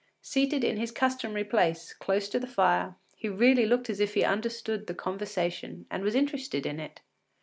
Seated 0.23 0.63
in 0.63 0.77
his 0.77 0.89
customary 0.91 1.43
place, 1.43 1.93
close 1.93 2.27
to 2.29 2.39
the 2.39 2.47
fire, 2.47 2.95
he 3.15 3.29
really 3.29 3.67
looked 3.67 3.87
as 3.87 3.99
if 3.99 4.15
he 4.15 4.23
understood 4.23 4.87
the 4.87 4.95
conversation 4.95 5.85
and 5.91 6.01
was 6.01 6.15
interested 6.15 6.65
in 6.65 6.79
it. 6.79 7.01